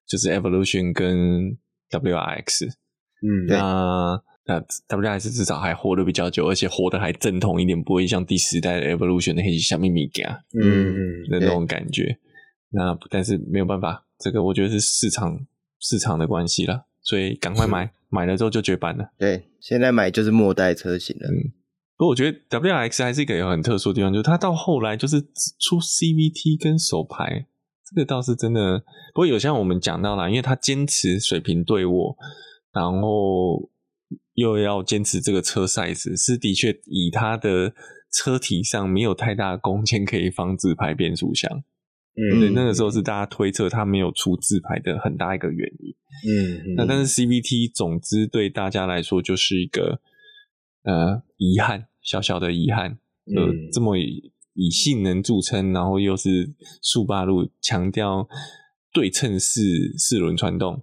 [0.08, 1.58] 就是 Evolution 跟
[1.90, 2.68] WRX。
[3.22, 4.22] 嗯，那。
[4.44, 4.60] 那
[4.98, 12.18] WRX 至少还活得比较久，而且活得还正统一点，不会像第十代的 Evolution 那些小秘密啊，嗯嗯的那种感觉。
[12.72, 15.46] 那但是没有办法，这个我觉得是市场
[15.80, 19.12] 市场的关系了，所以赶快 买，买了之后就绝版了。
[19.20, 21.28] 对，现在买就是末代车型了。
[21.30, 21.54] 嗯，
[21.96, 25.22] 不过我觉得 WRX 还是一个有很特殊的地方，就是它到后来就是
[25.60, 27.46] 出 CVT 跟手排，
[27.88, 28.80] 这个倒是真的。
[29.14, 32.18] 不过有像我们讲到了，因为它坚持水平对握，
[32.74, 33.70] 然后。
[34.34, 37.74] 又要坚持这个车 size，是的确以它的
[38.12, 41.64] 车体上没有太大的空间可以放自排变速箱。
[42.14, 45.96] 嗯，对，那个时候是大家推测它没有出自排的很大一个原因。
[46.30, 50.02] 嗯，那但是 CVT 总之对大家来说就是一个
[50.84, 53.00] 呃遗憾，小小的遗憾。
[53.34, 58.28] 呃，这么以，以性能著称，然后又是速八路强调
[58.92, 60.82] 对称式四轮传动。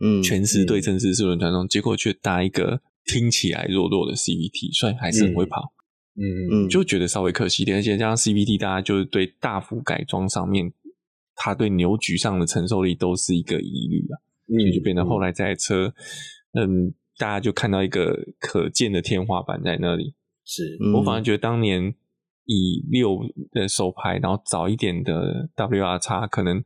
[0.00, 5.72] 嗯，全时对称式四轮传动，结果却搭一个听起来弱弱的 CVT，所以还是很会跑，
[6.16, 6.22] 嗯
[6.66, 7.78] 嗯，就觉得稍微可惜一点。
[7.78, 10.72] 而且加上 CVT，大家就是对大幅改装上面，
[11.34, 15.92] 它对扭矩上的承受力都是一个疑虑啊，所以就变成后来这台车，
[16.52, 20.14] 嗯，大家就看到一个可见的天花板在那里。
[20.44, 21.94] 是，我反而觉得当年
[22.44, 23.18] 以六
[23.52, 26.64] 的手排，然后早一点的 WRX 可能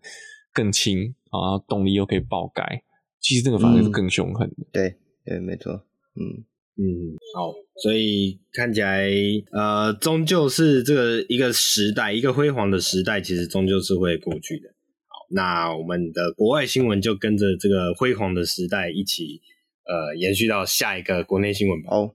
[0.53, 2.85] 更轻，然后动力又可以爆改，
[3.23, 4.57] 其实这个反而是更凶狠的。
[4.59, 5.73] 嗯、对对，没错。
[6.17, 6.45] 嗯
[6.77, 9.09] 嗯，好，所以看起来
[9.53, 14.69] 呃，终究是这个一个时代，一个辉煌的时代，其实终究是会过去的。
[15.07, 19.41] 好，那我们的国外新闻就跟着这个辉煌的时代一起
[19.85, 21.91] 呃延续到下一个国内新闻吧。
[21.91, 22.15] 好，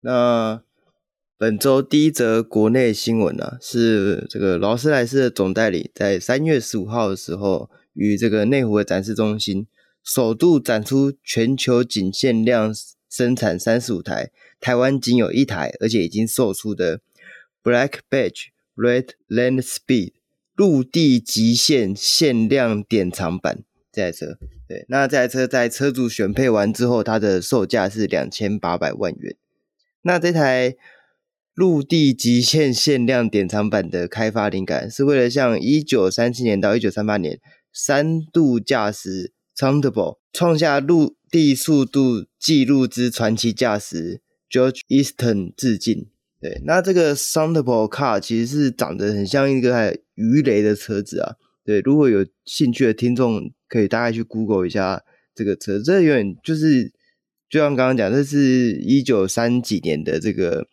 [0.00, 0.62] 那。
[1.40, 9.68] 本周第一则国内新闻啊，是这个劳斯莱斯的总代理在三月十五号的时候，与这个内湖的展示中心
[10.08, 12.74] 首度展出全球仅限量
[13.10, 17.02] 生产三十五台，台湾仅有一台，而且已经售出的
[17.62, 20.12] Black Badge Red Land Speed
[20.56, 24.38] 陆地极限限量典藏版这台车。
[24.66, 29.36] 对，那这台车在车主选配完之后，它的售价是两千八百万元。
[30.00, 30.76] 那这台。
[31.54, 37.40] 陆地极限限量典藏版的开发灵感是为了向一九三七年到一九三八年
[37.72, 46.06] 三度驾驶 Thunderbolt 创下陆地速度纪录之传奇驾驶 George Easton 致敬。
[46.40, 51.34] 对，那这个 Thunderbolt car 其实是长得很像一个鱼雷的车子啊。
[51.64, 55.02] 对，如果有兴趣的听众，可以大概去 Google 一下
[55.34, 55.80] 这个车。
[55.80, 56.92] 这有点就是，
[57.50, 60.68] 就像刚刚讲，这是一九三几年的这个。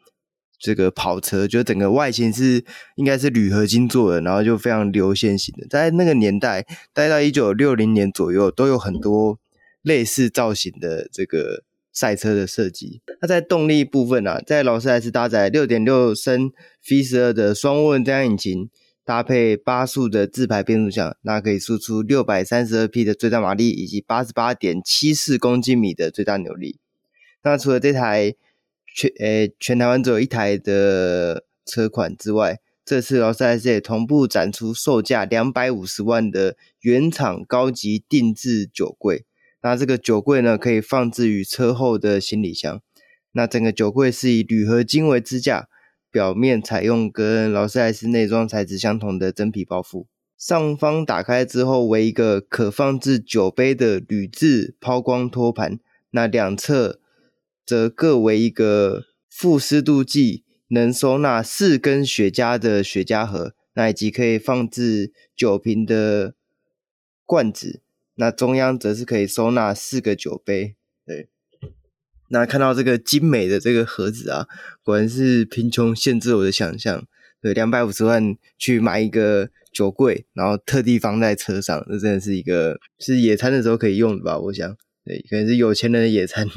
[0.58, 2.64] 这个跑车就整个外形是
[2.96, 5.68] 应该是铝合金做的，然后就非常流线型的。
[5.70, 9.38] 在那个年代，待到一九六零年左右，都有很多
[9.82, 13.02] 类似造型的这个赛车的设计。
[13.22, 16.52] 那在动力部分啊，在劳斯莱斯搭载六点六升
[16.90, 18.70] V 十二的双涡轮增压引擎，
[19.04, 26.80] 搭配八速的自排变速箱，那可以输出六百三十二匹的最大马力，以及八十八点七四公斤米的最大扭力。
[27.44, 28.36] 那除了这台。
[28.96, 39.26] 全诶、全台湾只有一台的车款之外，这次劳斯莱斯也同步展出售价两百五十万的原厂高级定制酒柜。
[39.62, 42.82] 那这个酒柜呢，可以放置于车后的行李箱。
[43.34, 45.68] 那整个酒柜是以铝合金为支架，
[46.10, 50.06] 表面采用跟劳斯莱斯内装材质相同的真皮包覆。
[50.38, 55.80] 上方打开之后为一个可放置酒杯的铝制抛光托盘。
[56.12, 57.02] 那两侧。
[57.66, 66.36] 则各为一个负湿度计能收纳四根雪茄的雪茄盒，那以及可以放置酒瓶的
[67.26, 67.82] 罐子，
[68.16, 70.76] 那中央则是可以收纳四个酒杯。
[71.06, 71.30] 对，
[72.30, 74.48] 那看到这个精美的这个盒子啊，
[74.84, 77.08] 果然是贫穷限制我的想象。
[77.42, 84.40] 对，两百五十万去买一个酒柜，然后特地放在车上，这真的是一个是野餐的时候可以用的吧？
[84.40, 86.48] 我想，对，可能是有钱人的野餐。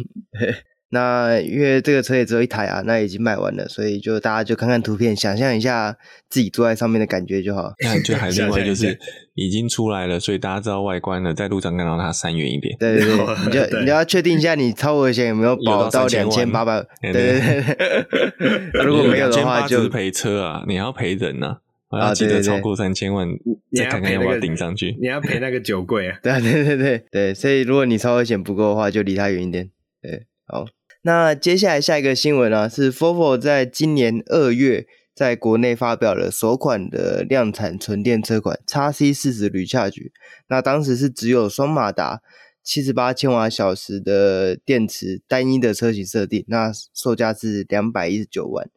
[0.90, 5.94] 那因为这个车也只有一台啊，那已经卖完了，所以就大家就看看图片，想象一下
[6.30, 7.72] 自己坐在上面的感觉就好。
[7.84, 8.98] 那就还 另外就是
[9.34, 12.74] 已经出来了，所以大家知道外观了，在路上看到它闪远一点。
[12.78, 16.82] 对对对，你就你要确定一下你超额险有没有保到两千八百？
[17.02, 21.58] 对对对 如果没有的话就赔车啊，你还要赔人呢，
[21.88, 23.28] 啊，记得超过三千万
[23.76, 24.96] 再看看要不要顶上去。
[24.98, 26.18] 你要赔那个酒柜啊？
[26.22, 29.68] 对对对对对，所以如果你超额险不够的话，就离它远一点。
[30.00, 30.64] 对，好。
[31.02, 40.10] 那接下来下一个新闻呢、啊，是 Volvo 在今年二月在国内发表了首款的量产纯电车款 XC40 Recharge。
[40.48, 42.20] 那当时是只有双马达
[42.62, 48.68] 七十八千瓦小时的电池单一的车型设定，那售价是两百一十九万。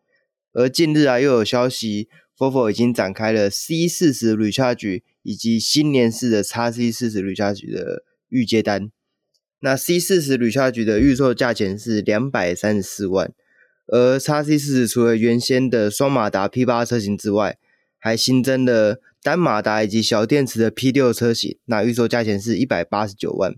[0.53, 2.07] 而近日啊，又有消息
[2.37, 8.91] ，Volvo 已经展开了 C40 Recharge 以及新年式的 XC40 Recharge 的预接单。
[9.63, 13.31] 那 C 四十 Recharge 的预售价钱是两百三十四万，
[13.87, 17.57] 而 X C 四十除了原先的双马达 P 八车型之外，
[17.99, 23.53] 还新增了单马达以及小电池的 P 六车型，那预售价钱是一百八十九万。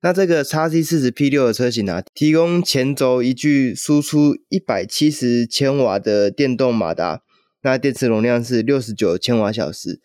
[0.00, 7.20] 那这个 X C 四十 P 六的车型啊，提供前轴一具输出一百七十千瓦的电动马达，
[7.62, 10.00] 那电池容量是六十九千瓦小时，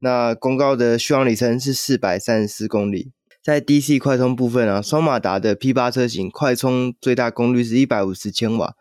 [0.00, 3.12] 那公告的续航里程是四百三十四公里。
[3.46, 8.74] 在 DC 快充部分啊，双马达的 P 八车型快充最大功率是一百五十千瓦，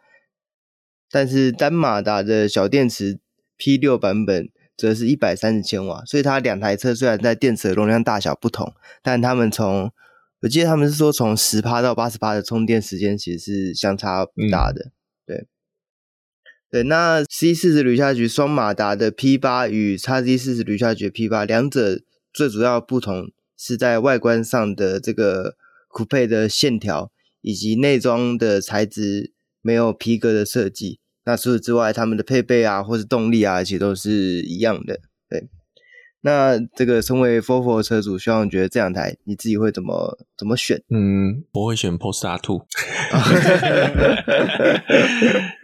[1.12, 3.20] 但是单马达的小电池
[3.58, 9.92] P 六版本则是一百三十千瓦，所以它两台车虽然在电池的容量大小不同，但他们从
[10.42, 14.92] 我记得他们是说从十趴到八十趴的充电时间其实是相差不大的，嗯、
[15.28, 15.48] 对
[16.72, 16.82] 对。
[16.82, 22.02] 那 C40 Recharge 双马达的 P 八与 XC40 Recharge P8 两者
[22.34, 23.30] 最主要不同。
[23.58, 25.56] 是在外观上的这个
[25.88, 35.00] 酷配的线条，以及内装的材质没有皮革的设计，那除此之外，他们的配备啊，或是动力啊，其实都是一样的。
[35.30, 35.48] 对，
[36.22, 40.84] 那这个身为 Volvo 车主，希望觉得这两台你自己会怎么怎么选？
[40.90, 42.66] 嗯，我会选 Polestar 2，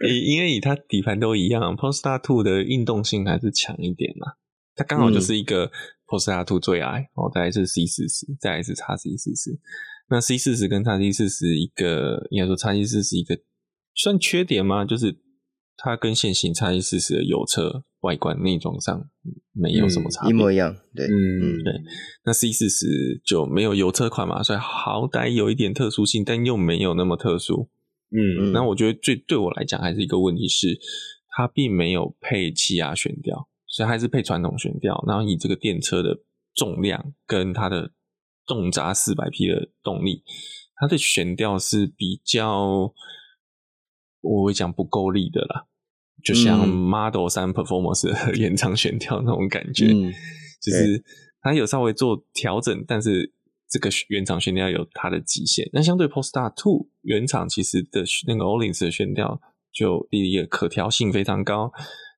[0.00, 4.32] 因为以它底盘都一样，Polestar 2的运动性还是强一点嘛。
[4.74, 5.70] 它刚好就是一个
[6.06, 9.58] Polestar 2最矮，哦，再来是 C 四十，再来是叉 C 四十。
[10.08, 13.38] 那 C 四十跟叉 C 四十一个，应该说叉 C 四十一个
[13.94, 14.84] 算缺点吗？
[14.84, 15.16] 就是
[15.76, 19.08] 它跟现行叉 C 四十的油车外观内装上
[19.52, 20.76] 没有什么差别，一模一样。
[20.94, 21.72] 对，嗯，对。
[22.24, 27.70] 那 C 四十就没有油车款嘛，所以好歹有一点特殊性，但又没有那么特殊。
[28.10, 30.78] 嗯，那我觉得最对我来讲还是一个问题是，
[31.28, 33.48] 它并没有配气压悬吊。
[33.72, 36.20] 所以还是配传统悬吊，然后以这个电车的
[36.54, 37.90] 重量跟它的
[38.46, 40.22] 动闸四百匹的动力，
[40.76, 42.92] 它的悬吊是比较
[44.20, 45.64] 我会讲不够力的啦，
[46.22, 50.12] 就像 Model 三 Performance 的原厂悬吊那种感觉，嗯、
[50.60, 51.02] 就是
[51.40, 53.32] 它有稍微做调整，但是
[53.70, 55.66] 这个原厂悬吊有它的极限。
[55.72, 59.40] 那相对 Polestar Two 原厂其实的那个 Öhlins 的悬吊
[59.72, 61.72] 就第一个可调性非常高。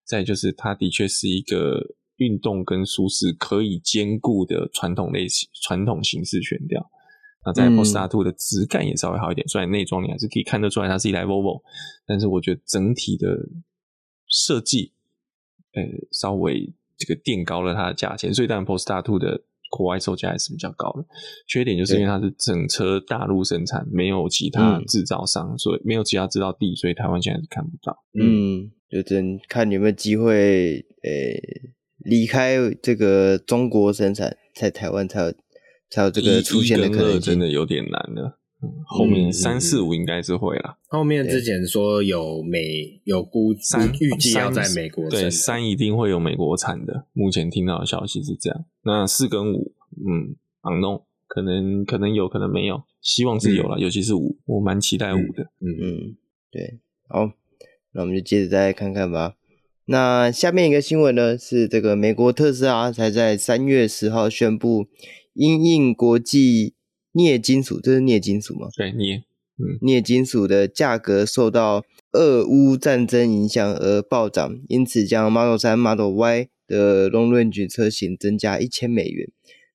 [0.04, 6.90] 再就是，它的确是一个运动跟舒适可以兼顾的传统类型、传统形式悬吊。
[7.44, 11.62] 那在 Polestar 2的质感也稍微好一点，虽然内装你还是可以看得出来它是一台 Volvo，
[12.06, 13.48] 但是我觉得整体的
[14.28, 14.92] 设计，
[15.72, 15.82] 呃，
[16.12, 19.44] 稍微这个垫高了它的价钱，所以当然 Polestar 2的。
[19.70, 21.04] 国外售价还是比较高的，
[21.48, 28.04] 缺点就是因为它是整车大陆生产，没有其他制造商，嗯、所以没有其他制造地，所以台湾现在是看不到。
[28.12, 31.62] 嗯，就真看有没有机会，呃、欸，
[31.98, 35.34] 离开这个中国生产，在台湾才有
[35.90, 38.38] 才有这个出现的可能性，真的有点难了。
[38.86, 40.78] 后面三四五应该是会啦。
[40.86, 47.06] 后面之前说有美有估三预计要在美国，对，三一定会有美国产的。
[47.12, 48.64] 目前听到的消息是这样。
[48.82, 49.74] 那四跟五，
[50.06, 55.42] 嗯，unknown，可能可能有可能没有，希望是有了，嗯、尤其是五，我蛮期待五的。
[55.60, 56.16] 嗯嗯，
[56.50, 56.78] 对，
[57.08, 57.30] 好，
[57.94, 59.34] 那我们就接着再来看看吧。
[59.86, 64.86] 那下面一个新闻呢，是这个美国特斯拉才在三月十号宣布，
[65.32, 66.74] 因应国际。
[67.16, 68.66] 镍金属，这是镍金属吗？
[68.76, 69.22] 对，镍，
[69.56, 79.28] 嗯，镍金属的价格受到俄乌战争影响而暴涨，因此将 Model 3、Model Y 的 Long Range 车型增加一千美元。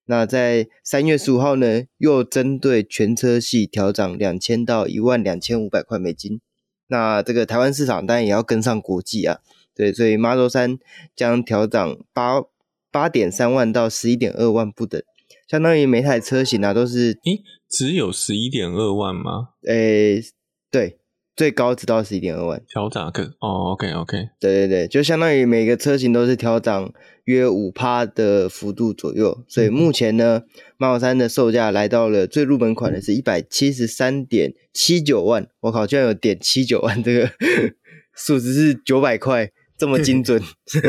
[0.06, 6.42] 那在三月十五号呢，又针对全车系调涨两千到一万两千五百块美金。
[6.90, 9.40] 那这个台湾市场当然也要跟上国际啊，
[9.74, 10.78] 对，所以 Model 3
[11.16, 12.42] 将调涨八
[12.92, 15.02] 八点三万到十一点二万不等。
[15.48, 19.50] 相当于每台车型啊都是，诶，只有十一点二万吗？
[19.68, 20.22] 诶，
[20.70, 21.00] 对，
[21.36, 22.62] 最高只到十一点二万。
[22.68, 26.92] 调涨可哦，OK OK，对对对，就相当于每个车型都是调涨
[27.30, 29.44] 约五趴的幅度左右。
[29.48, 30.42] 所以目前呢
[30.78, 35.48] ，Model 3的售价来到了最入门款的是一百七十三点七九万。
[35.60, 37.32] 我靠，居然有点七九万这个
[38.16, 40.42] 数值是九百块，这么精准。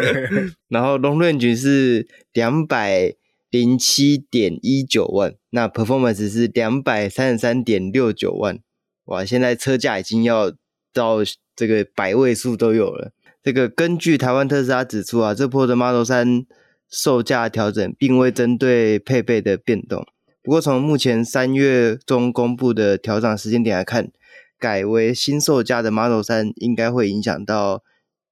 [0.69, 3.15] 然后 Long Range 是两百。
[3.53, 8.61] 零七点一九万，那 performance 是两百三十三点六九万，
[9.07, 9.25] 哇！
[9.25, 10.53] 现在车价已经要
[10.93, 11.17] 到
[11.57, 13.11] 这个百位数都有了。
[13.43, 16.45] 这个根据台湾特斯拉指出啊，这波的 Model 3
[16.89, 20.07] 售价调整并未针对配备的变动。
[20.43, 24.11] 不过从目前三月中公布的调整时间点来看，
[24.59, 27.83] 改为新售价的 Model 3应该会影响到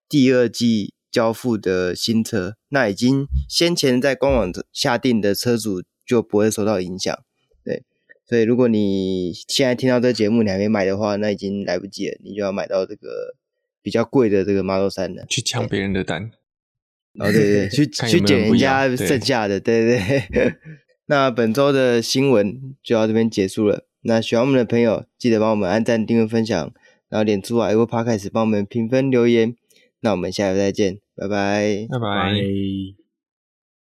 [0.09, 0.95] 第二季。
[1.11, 7.19] 交付的新车，那已经先前在官网下定的车主就不会受到影响。
[7.65, 7.83] 对，
[8.29, 13.35] 所以如果你现在听到这节目你还没买的话，那已经来不及了，你就要买到这个
[13.83, 16.31] 比较贵的这个 Model 三的，去抢别人的单。
[17.19, 20.55] 哦，对对对，去 去捡人家剩下的，对对对。
[21.07, 23.87] 那本周的新闻就到这边结束了。
[24.03, 26.73] 那喜欢我们的朋友，记得帮我们按赞、订阅、分享，
[27.09, 29.57] 然后点出啊、Apple Podcast 帮我们评分留言。
[30.01, 32.98] 那我们下次再见，拜拜，拜拜。